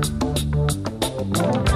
[0.00, 1.67] Thank you.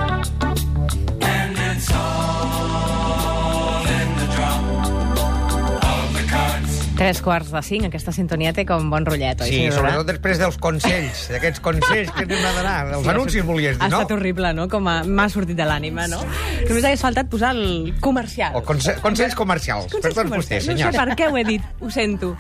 [7.13, 9.75] Tres quarts de cinc, aquesta sintonia té com bon rotllet, oi, Sí, senyora?
[9.77, 12.77] sobretot després dels consells, d'aquests consells que anem a donar.
[12.97, 13.99] Els anuncis volies Ha dir, no?
[14.01, 14.65] estat horrible, no?
[14.73, 16.23] Com m'ha sortit de l'ànima, no?
[16.25, 18.57] Només hagués faltat posar el comercial.
[18.57, 19.91] O conse consells comercials.
[19.93, 20.87] per Consells tots vostès, senyors.
[20.89, 22.33] No sé per què ho he dit, ho sento.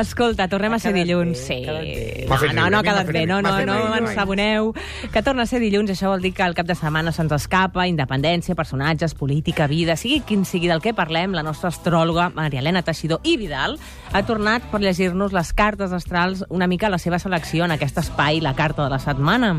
[0.00, 1.38] Escolta, tornem a ser dilluns.
[1.38, 1.62] bé, Sí.
[1.64, 2.52] ha.
[2.56, 3.98] No, no, no ha quedat bé, no, no, no riure.
[4.02, 4.72] ens saboneu.
[5.12, 7.86] Que torna a ser dilluns, això vol dir que el cap de setmana se'ns escapa,
[7.86, 12.82] independència, personatges, política, vida, sigui quin sigui del que parlem, la nostra astròloga, Maria Helena
[12.82, 13.75] Teixidor i Vidal,
[14.12, 18.40] ha tornat per llegir-nos les cartes astrals, una mica la seva selecció en aquest espai,
[18.40, 19.54] la carta de la setmana.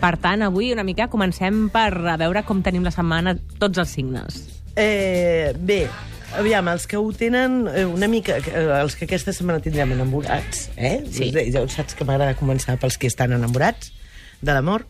[0.00, 1.90] Per tant, avui una mica comencem per
[2.20, 4.42] veure com tenim la setmana tots els signes.
[4.76, 5.86] Eh, bé,
[6.36, 8.36] aviam, els que ho tenen eh, una mica...
[8.38, 11.00] eh, Els que aquesta setmana tindrem enamorats, eh?
[11.10, 11.30] Sí.
[11.54, 13.92] Ja saps que m'agrada començar pels que estan enamorats
[14.42, 14.84] de l'amor.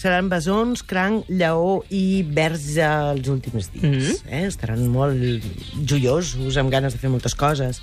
[0.00, 3.82] Seran besons, cranc, lleó i verge els últims dies.
[3.84, 4.32] Mm -hmm.
[4.32, 4.46] eh?
[4.46, 5.44] Estaran molt
[5.84, 7.82] joiosos, amb ganes de fer moltes coses.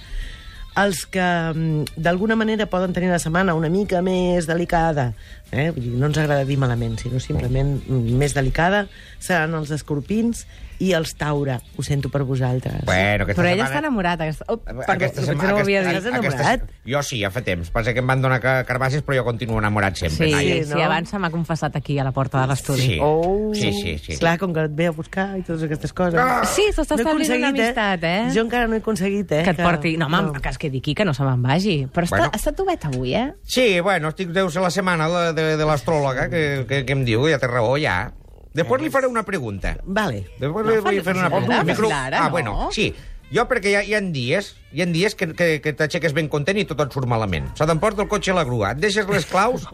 [0.77, 5.09] Els que mm, d'alguna manera poden tenir la setmana una mica més delicada,
[5.49, 5.71] eh?
[5.73, 8.85] Vull dir, no ens agrada dir malament, sinó simplement mm, més delicada,
[9.17, 10.45] seran els escorpins
[10.79, 11.59] i els taure.
[11.77, 12.83] Ho sento per vosaltres.
[12.85, 13.69] Bueno, aquesta Però ella setmana...
[13.69, 14.23] està enamorada.
[14.27, 14.45] Aquesta...
[14.47, 16.07] Oh, perdó, Aquesta potser setmana- no ho havia aquesta- dit.
[16.07, 16.69] Estàs enamorat?
[16.87, 17.71] Jo sí, ja fa temps.
[17.73, 20.27] Passa que em van donar ca- carbasses, però jo continuo enamorat sempre.
[20.29, 20.81] Sí, sí, no?
[20.85, 22.81] abans se m'ha confessat aquí a la porta de l'estudi.
[22.93, 22.97] Sí.
[23.01, 24.17] Oh, Sí, sí, sí.
[24.19, 26.19] Clar, com que et ve a buscar i totes aquestes coses.
[26.19, 26.43] Ah!
[26.45, 28.29] Sí, s'està he establint una aconseguit, amistat, eh?
[28.35, 29.43] Jo encara no he aconseguit, eh?
[29.47, 29.95] Que et porti...
[29.97, 30.41] No, home, no.
[30.41, 31.77] que es quedi aquí, que no se me'n vagi.
[31.93, 32.29] Però està, Bueno.
[32.29, 32.37] bueno.
[32.41, 33.33] està tovet avui, eh?
[33.43, 37.03] Sí, bueno, estic deus a la setmana de, de, de l'astròloga que, que, que em
[37.07, 38.11] diu, ja té raó, ja.
[38.57, 39.75] Després li faré una pregunta.
[39.85, 40.23] Vale.
[40.39, 41.63] Després No, li vull fer una pregunta.
[41.67, 41.91] micro.
[41.93, 42.31] ara, ah, no?
[42.31, 42.89] bueno, sí.
[43.27, 46.29] Jo, perquè hi ha, hi ha dies, hi ha dies que, que, que t'aixeques ben
[46.31, 47.49] content i tot et surt malament.
[47.59, 49.65] Se t'emporta el cotxe a la grua, et deixes les claus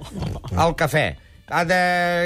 [0.57, 1.07] al cafè,
[1.53, 1.81] ha de...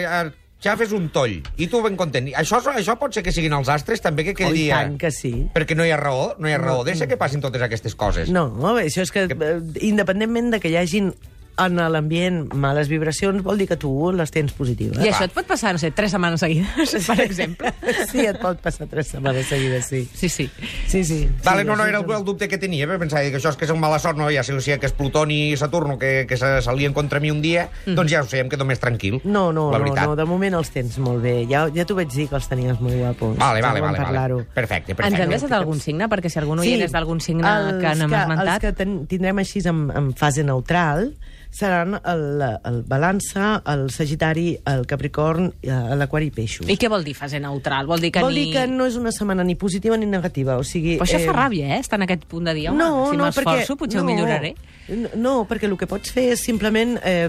[0.07, 0.21] A,
[0.57, 2.31] xafes un toll, i tu ben content.
[2.33, 4.79] Això, això pot ser que siguin els astres, també, que aquell Oh, dia...
[4.79, 5.29] tant que sí.
[5.53, 6.79] Perquè no hi ha raó, no hi ha raó.
[6.87, 8.31] Deixa que passin totes aquestes coses.
[8.33, 9.51] No, bé, això és que, eh,
[9.85, 11.11] independentment de que hi hagin
[11.57, 14.99] en l'ambient males vibracions, vol dir que tu les tens positives.
[15.01, 17.73] I això et pot passar, no sé, tres setmanes seguides, per exemple.
[18.11, 20.03] Sí, et pot passar tres setmanes seguides, sí.
[20.13, 20.49] Sí, sí.
[20.87, 21.19] Sí, sí.
[21.43, 22.99] Vale, sí, no, no, era el, el dubte que tenia, eh?
[23.01, 24.89] pensava que això és que és un mala sort, no, ja sé, o sigui, que
[24.89, 27.97] és Plutoni i Saturno que, que se salien contra mi un dia, mm.
[27.97, 29.19] doncs ja ho sé, em quedo més tranquil.
[29.25, 30.05] No, no, la no, veritat.
[30.05, 31.39] no, de moment els tens molt bé.
[31.49, 33.37] Ja, ja t'ho vaig dir que els tenies molt guapos.
[33.41, 34.03] Vale, vale, vale, vale.
[34.05, 34.41] parlar-ho.
[34.53, 35.23] Perfecte, Ens perfecte.
[35.25, 36.09] hem deixat algun signe?
[36.11, 38.61] Perquè si algun oient és d'algun signe els que no hem Els esmentat...
[38.61, 41.09] que ten, tindrem així en, en fase neutral
[41.49, 46.67] seran el, el balança, el sagitari, el capricorn, eh, l'aquari i peixos.
[46.69, 47.87] I què vol dir fase neutral?
[47.89, 48.45] Vol dir que Vol ni...
[48.47, 50.57] dir que no és una setmana ni positiva ni negativa.
[50.57, 51.79] O sigui, Però això fa ràbia, eh?
[51.83, 54.11] Estar en aquest punt de dir, home, no, si no, m'esforço perquè- potser no, ho
[54.11, 54.53] milloraré.
[54.53, 57.27] No, No, perquè el que pots fer és simplement eh,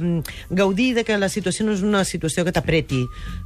[0.48, 3.00] gaudir de que la situació no és una situació que t'apreti.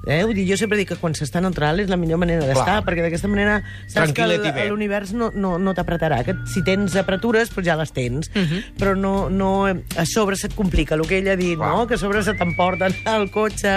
[0.07, 0.19] Eh?
[0.29, 3.07] Vull dir, jo sempre dic que quan s'està neutral és la millor manera d'estar, perquè
[3.07, 6.21] d'aquesta manera saps que Tranquil·let l'univers no, no, no t'apretarà.
[6.29, 8.29] Que si tens apretures, doncs ja les tens.
[8.35, 8.77] Mhm.
[8.77, 11.73] Però no, no, a sobre se't complica, el que ell ha dit, Clar.
[11.75, 11.87] no?
[11.91, 13.75] que a sobre se t'emporten al cotxe,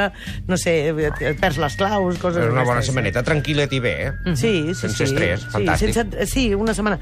[0.48, 3.96] no sé, et, et perds les claus, coses És una bona setmaneta, tranquil·let i bé,
[4.08, 4.36] eh?
[4.36, 5.10] Sí, sí, Sense sí.
[5.10, 5.96] estrès, sí, fantàstic.
[5.98, 7.00] Sense, sí, una setmana.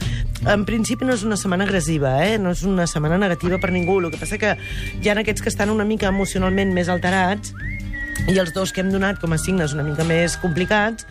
[0.49, 2.37] En principi no és una setmana agressiva, eh?
[2.41, 3.99] no és una setmana negativa per ningú.
[4.01, 4.55] El que passa que
[5.01, 7.53] hi ha aquests que estan una mica emocionalment més alterats
[8.29, 11.07] i els dos que hem donat com a signes una mica més complicats,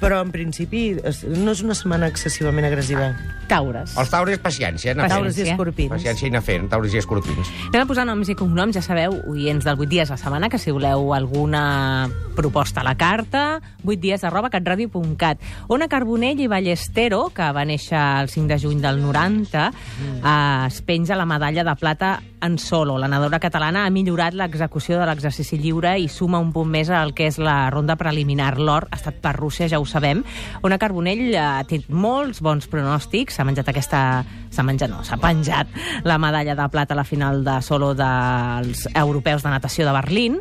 [0.00, 3.14] però en principi es- no és una setmana excessivament agressiva.
[3.48, 3.96] Taures.
[3.96, 5.14] Els taures, paciència, anar fent.
[5.16, 5.90] Taures i escorpins.
[5.92, 7.50] Paciència i anar fent, taures i escorpins.
[7.68, 10.48] Anem a posar noms i cognoms, ja sabeu, oients del 8 dies a la setmana,
[10.48, 15.38] que si voleu alguna proposta a la carta, 8 dies arroba catradio.cat.
[15.68, 19.70] Ona Carbonell i Ballestero, que va néixer el 5 de juny del 90,
[20.24, 22.98] eh, es penja la medalla de plata en solo.
[22.98, 27.14] La nadadora catalana ha millorat l'execució de l'exercici lliure i suma un punt més al
[27.14, 28.58] que és la ronda preliminar.
[28.58, 30.22] L'or ha estat per Rússia, ja ho sabem.
[30.66, 34.02] Ona Carbonell eh, té molts bons pronòstics, s'ha menjat aquesta...
[34.56, 35.68] s'ha menjat, no, s'ha penjat
[36.08, 40.40] la medalla de plata a la final de solo dels europeus de natació de Berlín,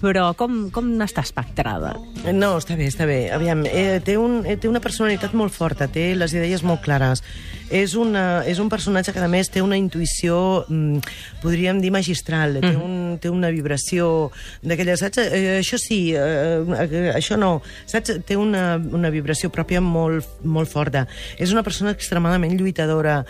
[0.00, 1.94] però com, com està espectrada?
[2.32, 3.30] No, està bé, està bé.
[3.32, 7.22] Aviam, eh, té, un, eh, té una personalitat molt forta, té les idees molt clares.
[7.70, 11.04] És, una, és un personatge que, a més, té una intuïció, mm,
[11.42, 12.56] podríem dir, magistral.
[12.58, 14.30] Té, un, té una vibració
[14.66, 15.20] d'aquella, saps?
[15.22, 17.60] Eh, això sí, eh, eh, això no.
[17.86, 18.16] Saps?
[18.26, 21.04] Té una, una vibració pròpia molt, molt forta.
[21.38, 23.20] És una persona extremadament lluitadora.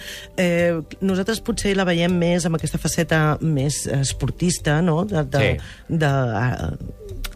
[0.41, 0.73] Eh,
[1.05, 5.95] nosaltres potser la veiem més amb aquesta faceta més esportista, no?, de, de, Sí.
[6.01, 6.15] de,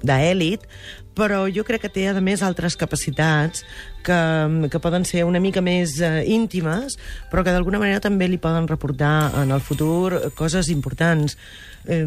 [0.05, 0.67] d'èlit,
[1.15, 3.63] però jo crec que té, a més, altres capacitats
[4.05, 4.19] que,
[4.71, 6.99] que poden ser una mica més eh, íntimes,
[7.31, 11.39] però que d'alguna manera també li poden reportar en el futur coses importants.
[11.87, 12.07] Eh,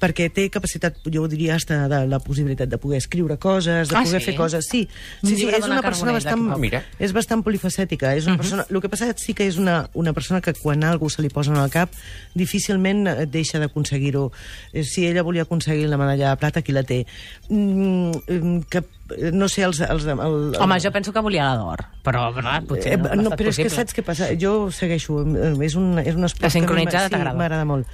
[0.00, 3.96] perquè té capacitat, jo ho diria, hasta de la possibilitat de poder escriure coses, de
[3.96, 4.26] Ah, poder sí?
[4.26, 4.66] fer coses.
[4.70, 4.88] Sí,
[5.22, 6.82] sí, sí llibre és una persona bastant, mira.
[6.98, 8.14] és bastant polifacètica.
[8.16, 11.08] És una persona, el que passa sí que és una, una persona que quan algú
[11.10, 11.90] se li posa en el cap
[12.34, 14.32] difícilment eh, deixa d'aconseguir-ho.
[14.72, 17.06] Eh, Si ella volia aconseguir la medalla de plata, qui la té?
[17.48, 18.82] Mm, que,
[19.16, 19.80] eh, no sé, els...
[19.80, 23.14] els el, el, Home, jo penso que volia la d'or, però, però potser Eh, no,
[23.22, 23.70] no, però és que possible.
[23.76, 24.28] saps què passa?
[24.40, 25.20] Jo segueixo,
[25.62, 27.32] és un, és un esport La que sincronitzada t'agrada?
[27.34, 27.86] Sí, m'agrada molt.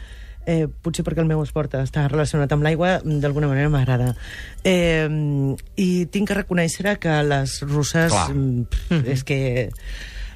[0.47, 4.15] Eh, potser perquè el meu esport està relacionat amb l'aigua, d'alguna manera m'agrada.
[4.65, 5.07] Eh,
[5.77, 8.11] I tinc que reconèixer que les russes...
[8.11, 8.31] Clar.
[8.35, 9.71] mm, És que...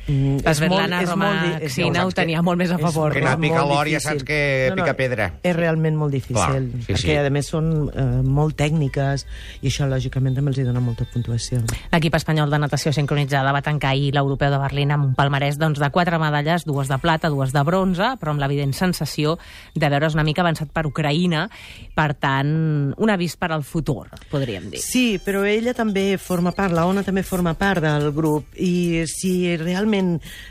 [0.09, 3.13] mm, La és molt- és molt és molt- ho tenia molt més a és- favor.
[3.13, 5.33] Que és anar a picar molt l'or ja saps que pica pedra.
[5.43, 7.17] És realment molt difícil, Clar, sí, perquè sí.
[7.17, 9.27] a més són eh, molt tècniques
[9.63, 11.63] i això lògicament també els hi dona molta puntuació.
[11.93, 15.79] L'equip espanyol de natació sincronitzada va tancar ahir l'europeu de Berlín amb un palmarès doncs,
[15.81, 19.39] de quatre medalles, dues de plata, dues de bronze, però amb l'evident sensació
[19.75, 21.49] de veure's una mica avançat per Ucraïna.
[21.95, 24.81] Per tant, un avís per al futur, podríem dir.
[24.81, 29.57] Sí, però ella també forma part, la Ona també forma part del grup, i si
[29.57, 29.96] realment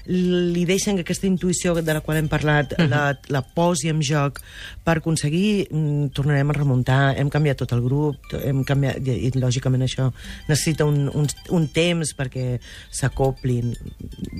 [0.07, 4.41] li deixen que aquesta intuïció de la qual hem parlat la, la posi en joc
[4.85, 9.31] per aconseguir, mm, tornarem a remuntar, hem canviat tot el grup, hem canviat, i, i
[9.39, 10.11] lògicament això
[10.49, 12.59] necessita un, un, un temps perquè
[12.93, 13.73] s'acoplin.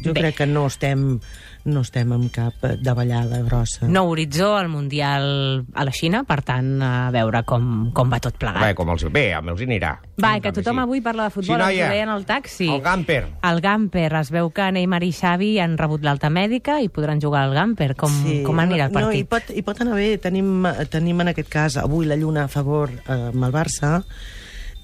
[0.03, 0.19] Jo Bé.
[0.21, 1.19] crec que no estem,
[1.65, 3.87] no estem amb cap davallada grossa.
[3.89, 8.37] Nou horitzó al Mundial a la Xina, per tant, a veure com, com va tot
[8.41, 8.61] plegat.
[8.63, 9.05] Bé, com els...
[9.15, 9.95] Bé, amb els hi anirà.
[10.21, 10.83] Va, En que tothom sí.
[10.85, 11.87] avui parla de futbol, Sí, ens noia.
[11.89, 12.69] ho deien al taxi.
[12.71, 13.21] El Gamper.
[13.49, 17.43] El Gamper, es veu que Neymar i Xavi han rebut l'alta mèdica i podran jugar
[17.43, 17.95] al Gamper.
[17.99, 18.13] Com,
[18.45, 19.19] com anirà el No, partit?
[19.19, 20.17] i, pot, I pot anar bé.
[20.21, 24.03] Tenim, tenim en aquest cas avui la Lluna a favor eh, amb el Barça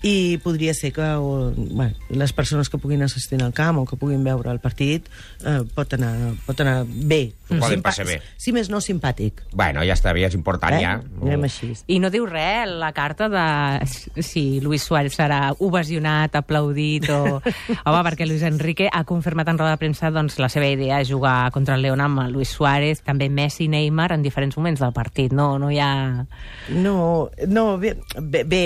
[0.03, 3.95] i podria ser que o, bueno, les persones que puguin assistir al camp o que
[4.01, 5.05] puguin veure el partit
[5.45, 7.31] eh, pot, anar, pot anar bé.
[7.51, 8.21] S'ho poden Simpa- passar bé.
[8.39, 9.41] Si més no, simpàtic.
[9.53, 10.81] Bueno, ja està bé, és important, Eh?
[10.81, 10.93] ja.
[11.21, 11.73] Anem així.
[11.91, 17.41] I no diu res la carta de si Luis Suárez serà ovacionat, aplaudit o...
[17.85, 21.11] Home, perquè Luis Enrique ha confirmat en roda de premsa doncs, la seva idea és
[21.11, 24.79] jugar contra el León amb el Luis Suárez, també Messi i Neymar en diferents moments
[24.79, 25.33] del partit.
[25.35, 26.25] No, no hi ha...
[26.69, 28.63] No, no bé, bé, bé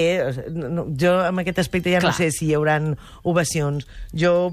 [0.54, 2.14] no, jo en aquest aspecte ja Clar.
[2.14, 2.78] no sé si hi haurà
[3.24, 3.88] ovacions.
[4.14, 4.52] Jo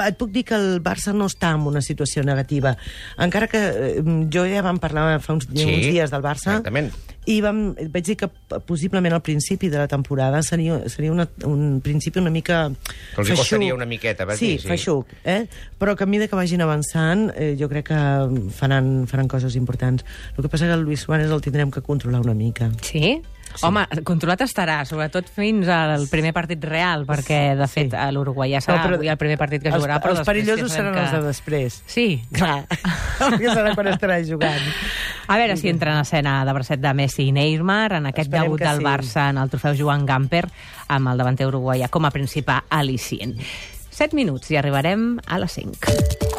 [0.00, 2.76] et puc dir que el Barça no està en una situació negativa.
[3.20, 4.02] Encara que eh,
[4.32, 6.88] jo ja vam parlar fa uns, Sí, uns dies del Barça exactament.
[7.28, 8.28] i vam, vaig dir que
[8.66, 13.28] possiblement al principi de la temporada seria, seria una, un principi una mica Que els
[13.28, 13.42] hi feixuc.
[13.44, 14.68] costaria una miqueta, vas sí, dir, sí.
[14.72, 15.46] feixuc, eh?
[15.78, 18.00] però que a mesura que vagin avançant eh, jo crec que
[18.56, 20.04] faran, faran coses importants.
[20.36, 22.70] El que passa que el Luis Suárez el tindrem que controlar una mica.
[22.82, 23.20] Sí?
[23.54, 23.64] Sí?
[23.66, 28.62] Home, controlat estarà, sobretot fins al primer partit real, perquè, de fet, a l'Uruguai ja
[28.64, 31.04] serà no, avui el primer partit que jugarà, els, però els perillosos seran que...
[31.04, 31.78] els de després.
[31.90, 32.62] Sí, Clar,
[33.20, 34.70] perquè serà quan estarà jugant.
[35.28, 38.50] A veure si entra en escena de bracet de Messi i Neymar en aquest Esperem
[38.50, 38.86] debut del sí.
[38.88, 40.44] Barça en el trofeu Joan Gamper
[40.92, 43.38] amb el davanter uruguaià com a principal al·licient.
[43.92, 46.31] 7 minuts i arribarem a les 5.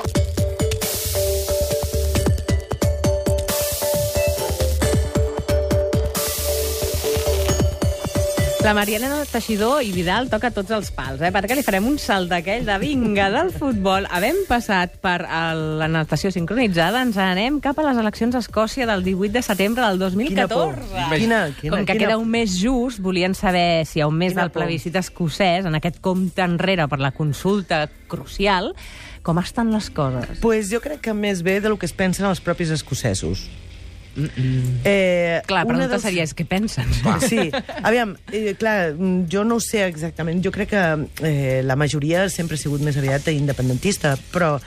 [8.63, 11.33] La Mariana Teixidor i Vidal toca tots els pals, eh?
[11.35, 14.05] perquè li farem un salt d'aquell de vinga del futbol.
[14.07, 19.03] Havent passat per la natació sincronitzada, ens anem cap a les eleccions a Escòcia del
[19.03, 20.79] 18 de setembre del 2014.
[21.11, 21.97] Quina, quina, Com que quina...
[22.05, 25.67] queda un mes just, volien saber si hi ha un mes Quina del plebiscit escocès,
[25.67, 28.71] en aquest compte enrere per la consulta crucial,
[29.27, 30.39] com estan les coses?
[30.39, 33.43] Pues jo crec que més bé del que es pensen els propis escocesos.
[34.15, 36.85] Eh, Clar, la una pregunta dels- seria, és què pensen?
[37.25, 37.49] Sí,
[37.83, 40.43] aviam, eh, clar, mm, jo no ho sé exactament.
[40.45, 40.83] Jo crec que
[41.25, 44.57] eh, la majoria sempre ha sigut més aviat independentista, però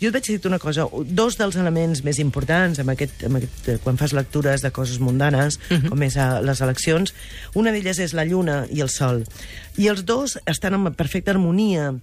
[0.00, 0.86] jo et vaig dir una cosa.
[1.06, 4.98] Dos dels elements més importants amb aquest, amb aquest, eh, quan fas lectures de coses
[5.00, 5.88] mundanes, uh -huh.
[5.88, 7.14] com és a les eleccions,
[7.54, 9.24] una d'elles és la lluna i el sol.
[9.76, 11.94] I els dos estan en perfecta harmonia.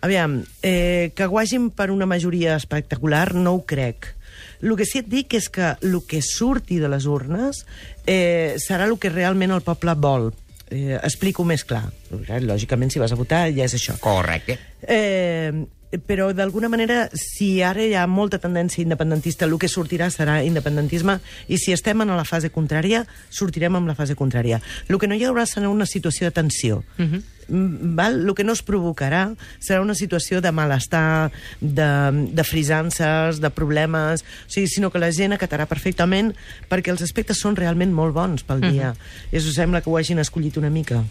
[0.00, 4.15] Aviam, eh, que guagin per una majoria espectacular no ho crec.
[4.62, 7.64] El que sí et dic és que el que surti de les urnes
[8.06, 10.30] eh, serà el que realment el poble vol.
[10.66, 11.84] Eh, explico més clar.
[12.10, 13.98] Lògicament, si vas a votar, ja és això.
[14.02, 14.58] Correcte.
[14.82, 15.52] Eh,
[15.98, 21.20] però d'alguna manera, si ara hi ha molta tendència independentista, el que sortirà serà independentisme,
[21.48, 24.60] i si estem en la fase contrària, sortirem amb la fase contrària.
[24.88, 26.82] El que no hi haurà serà una situació de tensió.
[26.98, 27.22] Uh -huh.
[27.48, 28.26] Val?
[28.26, 31.90] El que no es provocarà serà una situació de malestar, de,
[32.32, 36.34] de frisances, de problemes, o sigui, sinó que la gent acatarà perfectament
[36.68, 38.90] perquè els aspectes són realment molt bons pel dia.
[38.90, 39.32] Uh -huh.
[39.32, 41.04] I això sembla que ho hagin escollit una mica.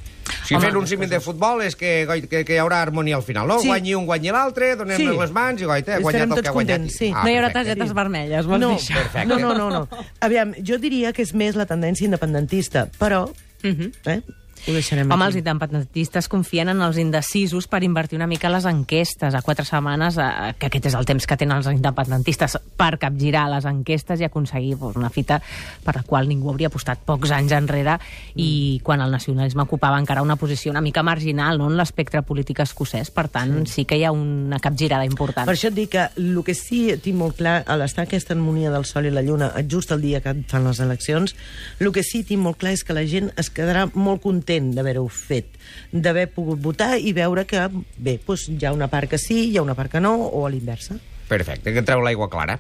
[0.44, 3.16] Si Home, fent un símil de futbol és que, goi, que, que hi haurà harmonia
[3.16, 3.60] al final, no?
[3.64, 3.68] Sí.
[3.72, 5.08] Guanyi un, guanyi l'altre, donem Sí.
[5.08, 6.80] les mans i goita, ha guanyat Estarem el que ha guanyat.
[6.82, 7.12] contents, sí.
[7.12, 9.26] no hi haurà targetes vermelles, vols no, dir això?
[9.26, 10.06] No, no, no, no.
[10.26, 13.30] Aviam, jo diria que és més la tendència independentista, però...
[13.64, 13.92] Mhm.
[14.06, 14.22] eh,
[14.68, 15.30] ho deixarem Home, aquí.
[15.30, 19.36] els independentistes confien en els indecisos per invertir una mica les enquestes.
[19.36, 23.48] A quatre setmanes, eh, que aquest és el temps que tenen els independentistes per capgirar
[23.52, 25.42] les enquestes i aconseguir doncs, una fita
[25.84, 28.00] per la qual ningú hauria apostat pocs anys enrere
[28.36, 32.60] i quan el nacionalisme ocupava encara una posició una mica marginal no, en l'espectre polític
[32.66, 33.12] escocès.
[33.12, 35.46] Per tant, sí que hi ha una capgirada important.
[35.46, 38.72] Per això et dic que el que sí tinc molt clar, a l'estar aquesta harmonia
[38.74, 41.36] del Sol i la Lluna just el dia que fan les eleccions,
[41.80, 45.08] el que sí tinc molt clar és que la gent es quedarà molt content d'haver-ho
[45.12, 45.58] fet,
[45.92, 49.58] d'haver pogut votar i veure que, bé, doncs hi ha una part que sí, hi
[49.58, 51.00] ha una part que no, o a l'inversa.
[51.30, 52.60] Perfecte, que treu l'aigua clara.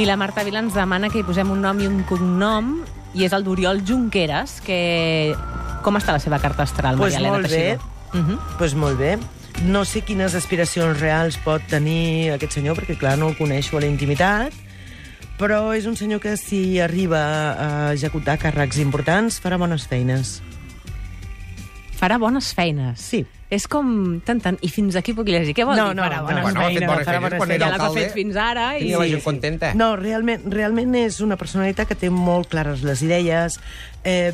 [0.00, 2.70] I la Marta Vila ens demana que hi posem un nom i un cognom,
[3.12, 5.34] i és el d'Oriol Junqueras, que...
[5.84, 7.48] Com està la seva carta astral, Pues Maria Elena.
[7.48, 7.82] Teixidor?
[8.14, 9.10] Doncs pues molt bé.
[9.68, 13.82] No sé quines aspiracions reals pot tenir aquest senyor, perquè, clar, no el coneixo a
[13.84, 14.56] la intimitat,
[15.36, 17.20] però és un senyor que, si arriba
[17.52, 20.38] a executar càrrecs importants, farà bones feines.
[22.00, 23.04] Farà bones feines.
[23.04, 23.26] Sí.
[23.50, 24.20] És com...
[24.24, 24.58] Tant, tant.
[24.62, 25.54] I fins aquí puc llegir.
[25.58, 27.56] Què vol No, dir no, farà no, bones bueno, ha fet feines bones quan Ja
[27.56, 28.00] era alcalde.
[28.04, 28.84] fet fins ara i...
[28.84, 29.72] Tenia la gent contenta.
[29.74, 33.58] No, realment, realment és una personalitat que té molt clares les idees,
[34.04, 34.30] eh,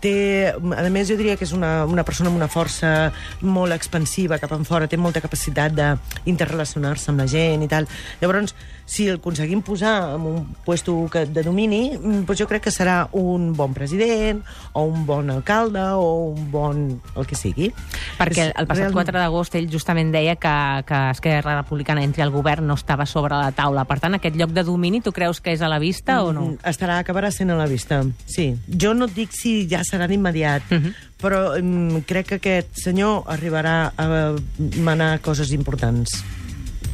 [0.00, 0.14] té,
[0.56, 3.12] a més jo diria que és una, una persona amb una força
[3.44, 7.86] molt expansiva cap enfora, té molta capacitat d'interrelacionar-se amb la gent i tal.
[8.22, 8.54] Llavors,
[8.86, 12.72] si el aconseguim posar en un puesto que, de domini, mm, doncs jo crec que
[12.74, 14.42] serà un bon president,
[14.72, 16.82] o un bon alcalde, o un bon...
[17.16, 17.70] el que sigui.
[18.18, 22.30] Perquè el passat realment- 4 d'agost ell justament deia que, que Esquerra Republicana entri al
[22.30, 23.84] govern no estava sobre la taula.
[23.84, 26.46] Per tant, aquest lloc de domini tu creus que és a la vista o no?
[26.52, 28.54] Mm, Estarà, acabarà sent a la vista, sí.
[28.68, 30.94] Jo no et dic si ja serà d'immediat, Mhm.
[31.20, 34.34] però um, crec que aquest senyor arribarà a
[34.80, 36.22] manar coses importants.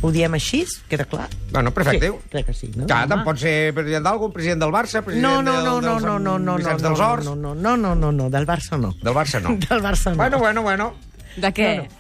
[0.03, 0.65] Ho diem així?
[0.89, 1.29] Queda clar?
[1.53, 2.09] Bueno, perfecte.
[2.09, 2.87] Sí, crec que sí, no?
[2.87, 5.91] Clar, tant pot ser president d'algun, president del Barça, president No, no, no, del, no,
[5.91, 7.25] dels no, no, no, Vicenç no, dels Horts.
[7.27, 8.95] no, no, no, no, no, no, del Barça no.
[9.03, 9.51] Del Barça no.
[9.69, 10.17] Del Barça no.
[10.17, 10.95] Bueno, bueno, bueno.
[11.37, 11.77] De què?
[11.77, 12.00] No, No,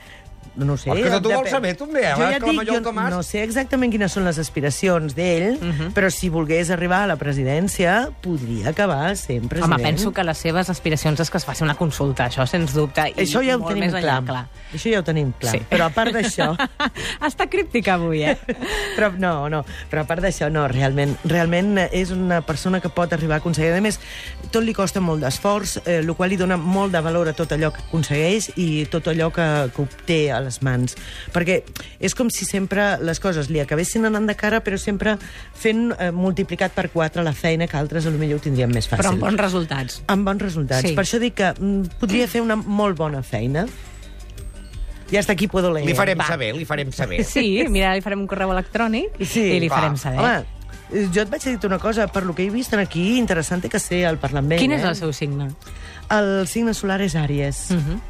[0.57, 0.90] no ho sé.
[0.90, 1.37] El que no depèn.
[1.37, 2.12] vols saber, tu eh?
[2.16, 3.11] Jo ja a dic, jo Tomàs.
[3.11, 5.92] no sé exactament quines són les aspiracions d'ell, Mhm.
[5.95, 9.73] però si volgués arribar a la presidència, podria acabar sent president.
[9.75, 13.00] Home, penso que les seves aspiracions és que es faci una consulta, això sens dubte.
[13.11, 14.49] I Això ja ho tenim més enllà, clar.
[14.75, 15.52] Això ja ho tenim clar.
[15.52, 15.62] Sí.
[15.71, 16.57] Però a part d'això...
[17.30, 18.37] Està críptica avui, eh?
[18.97, 23.12] però no, no, però a part d'això, no, realment, realment és una persona que pot
[23.12, 23.73] arribar a aconseguir.
[23.76, 23.99] A més,
[24.50, 27.52] tot li costa molt d'esforç, eh, el qual li dona molt de valor a tot
[27.52, 30.97] allò que aconsegueix i tot allò que, que obté a les mans.
[31.35, 31.61] Perquè
[32.00, 35.16] és com si sempre les coses li acabessin anant de cara, però sempre
[35.54, 38.88] fent eh, multiplicat per quatre la feina que altres a lo millor ho tindrien més
[38.88, 39.04] fàcil.
[39.04, 40.02] Però amb bons resultats.
[40.09, 40.88] amb bons resultats.
[40.88, 40.97] Sí.
[40.97, 43.66] Per això dic que mm, podria fer una molt bona feina.
[45.11, 45.87] I hasta aquí puedo leer.
[45.87, 46.26] Li farem Va.
[46.28, 47.25] saber, li farem saber.
[47.35, 49.80] Sí, mira, li farem un correu electrònic Sí, i li va.
[49.80, 50.20] farem saber.
[50.23, 50.44] Home,
[50.92, 53.78] eh, jo et vaig dir una cosa, per lo que he vist aquí, interessant que
[53.82, 54.59] sé el parlant bé.
[54.62, 54.78] Quin eh?
[54.78, 55.50] és el seu signe?
[56.11, 57.70] El signe solar és Àries.
[57.70, 58.00] Mm -hmm.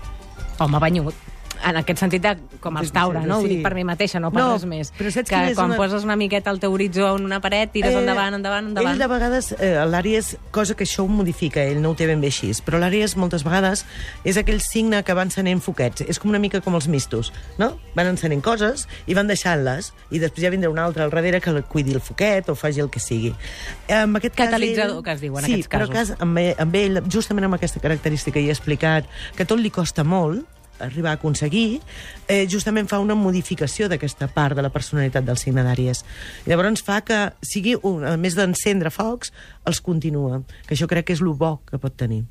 [0.59, 1.15] Home, banyut.
[1.63, 3.39] En aquest sentit, de, com els Taure, no?
[3.39, 3.49] Ho Sí.
[3.49, 4.93] dic per mi mateixa, no per No, res més.
[4.97, 7.95] però saps que quan una- poses una miqueta el teu horitzó en una paret, tires
[7.95, 8.93] endavant, endavant, endavant.
[8.95, 12.21] Ell de vegades, eh, l'Àries, cosa que això ho modifica, ell no ho té ben
[12.21, 13.85] bé així, però l'Àries moltes vegades
[14.25, 16.01] és aquell signe que va encenent foquets.
[16.09, 17.79] És com una mica com els mistos, no?
[17.95, 21.63] Van encenent coses i van deixant-les, i després ja vindrà un altre al darrere que
[21.63, 23.35] cuidi el foquet o faci el que sigui.
[23.89, 25.89] En aquest cas, Catalitzador, ell- que es diu en sí, aquests casos.
[25.89, 29.05] però cas, amb, ell, amb ell, justament amb aquesta característica i he explicat
[29.37, 30.45] que tot li costa molt,
[30.81, 31.81] arribar a aconseguir,
[32.29, 36.05] eh, justament fa una modificació d'aquesta part de la personalitat del signe d'Àries.
[36.47, 39.33] Llavors fa que sigui, un, a més d'encendre focs,
[39.67, 42.25] els continua, que això crec que és el bo que pot tenir.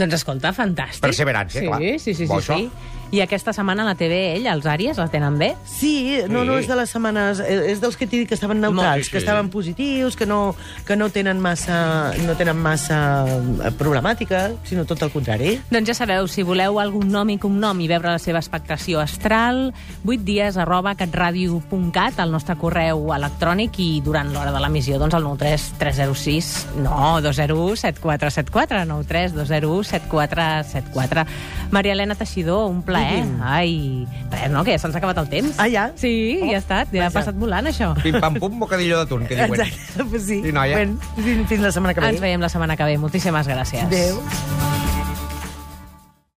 [0.00, 1.02] Doncs escolta, fantàstic.
[1.04, 1.80] Perseverància, sí, clar.
[2.00, 2.56] Sí, sí, Bo sí, això.
[2.56, 2.99] sí.
[3.12, 5.56] I aquesta setmana a la TV, ell, els Àries, la tenen bé?
[5.66, 6.46] Sí, no, Sí.
[6.46, 7.40] no és de les setmanes...
[7.40, 9.10] eh, És dels que t'he dit que estaven neutrals, No, sí, sí.
[9.10, 10.54] que estaven positius, que no,
[10.86, 15.56] que no tenen massa, no tenen massa eh, problemàtica, sinó tot el contrari.
[15.70, 19.72] Doncs ja sabeu, si voleu algun nom i cognom i veure la seva expectació astral,
[20.06, 25.24] 8 dies arroba catradio.cat, el nostre correu electrònic, i durant l'hora de l'emissió, doncs el
[25.26, 26.52] 93 306,
[26.84, 31.26] no, 201 7474, 93 201 7474.
[31.70, 33.08] Maria Helena Teixidor, un plaer ple.
[33.16, 33.42] digui'm.
[33.42, 35.58] Ai, res, no, que ja se'ns ha acabat el temps.
[35.58, 35.88] Ah, ja?
[35.96, 36.12] Sí,
[36.44, 37.92] ja ha estat, ja ha passat volant, això.
[38.02, 39.54] Pim-pam-pum, bocadillo d'atún, que diuen.
[39.56, 40.42] Exacte, pues sí.
[40.44, 40.76] Sí, noia.
[40.76, 42.14] Ben, fins, fins la setmana que ve.
[42.14, 42.98] Ens veiem la setmana que ve.
[42.98, 43.86] Moltíssimes gràcies.
[43.88, 44.20] Adéu.